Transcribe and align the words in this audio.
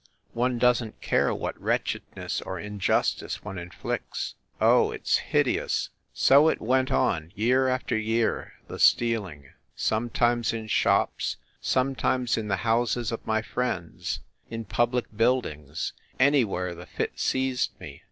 One 0.33 0.57
doesn 0.57 0.93
t 0.93 0.97
care 0.99 1.31
what 1.31 1.61
wretchedness 1.61 2.41
or 2.41 2.59
in 2.59 2.79
justice 2.79 3.43
one 3.43 3.59
inflicts. 3.59 4.33
Oh, 4.59 4.89
it 4.89 5.01
s 5.01 5.17
hideous! 5.17 5.89
So 6.11 6.49
it 6.49 6.59
went 6.59 6.91
on, 6.91 7.31
year 7.35 7.67
after 7.67 7.95
year, 7.95 8.53
the 8.67 8.79
stealing. 8.79 9.51
Some 9.75 10.09
times 10.09 10.53
in 10.53 10.65
shops, 10.69 11.37
sometimes 11.61 12.35
in 12.35 12.47
the 12.47 12.57
houses 12.65 13.11
of 13.11 13.27
my 13.27 13.43
friends, 13.43 14.21
in 14.49 14.65
public 14.65 15.15
buildings 15.15 15.93
anywhere 16.19 16.73
the 16.73 16.87
fit 16.87 17.19
seized 17.19 17.79
me. 17.79 17.99